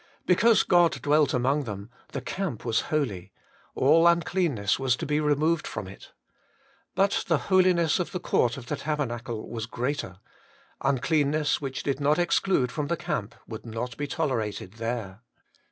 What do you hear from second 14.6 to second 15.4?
there.